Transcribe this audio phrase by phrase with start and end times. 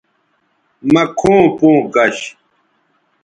[0.93, 2.17] مہ کھوں پوں کش